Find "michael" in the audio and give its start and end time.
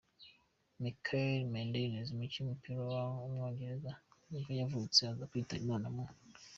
0.81-1.39